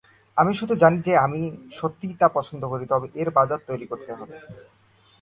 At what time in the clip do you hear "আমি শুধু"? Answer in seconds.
0.37-0.73